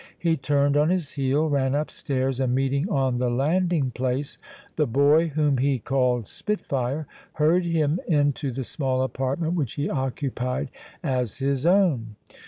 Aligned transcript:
He 0.17 0.35
turned 0.35 0.75
on 0.75 0.89
his 0.89 1.11
heel, 1.11 1.47
ran 1.47 1.75
up 1.75 1.91
stairs, 1.91 2.39
and 2.39 2.55
meeting 2.55 2.89
on 2.89 3.19
the 3.19 3.29
landing 3.29 3.91
place 3.91 4.39
the 4.75 4.87
boy 4.87 5.27
whom 5.27 5.59
he 5.59 5.77
called 5.77 6.25
Spitfire, 6.25 7.05
hurried 7.33 7.65
him 7.65 7.99
into 8.07 8.49
the 8.49 8.63
small 8.63 9.03
apartment 9.03 9.53
which 9.53 9.73
he 9.73 9.91
occupied 9.91 10.71
as 11.03 11.37
his 11.37 11.67
own. 11.67 12.15